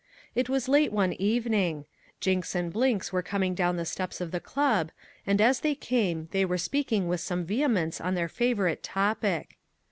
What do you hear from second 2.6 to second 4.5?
Blinks were coming down the steps of the